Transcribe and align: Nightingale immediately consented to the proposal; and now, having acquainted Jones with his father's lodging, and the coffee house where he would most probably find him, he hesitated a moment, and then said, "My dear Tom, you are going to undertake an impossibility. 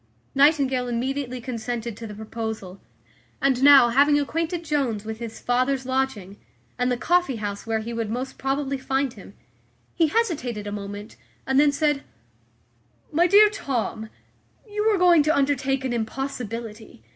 Nightingale 0.33 0.87
immediately 0.87 1.39
consented 1.39 1.95
to 1.95 2.07
the 2.07 2.15
proposal; 2.15 2.81
and 3.39 3.61
now, 3.61 3.89
having 3.89 4.19
acquainted 4.19 4.65
Jones 4.65 5.05
with 5.05 5.19
his 5.19 5.39
father's 5.39 5.85
lodging, 5.85 6.37
and 6.79 6.91
the 6.91 6.97
coffee 6.97 7.35
house 7.35 7.67
where 7.67 7.81
he 7.81 7.93
would 7.93 8.09
most 8.09 8.39
probably 8.39 8.79
find 8.79 9.13
him, 9.13 9.35
he 9.93 10.07
hesitated 10.07 10.65
a 10.65 10.71
moment, 10.71 11.17
and 11.45 11.59
then 11.59 11.71
said, 11.71 12.03
"My 13.11 13.27
dear 13.27 13.47
Tom, 13.51 14.09
you 14.67 14.85
are 14.91 14.97
going 14.97 15.21
to 15.21 15.35
undertake 15.37 15.85
an 15.85 15.93
impossibility. 15.93 17.03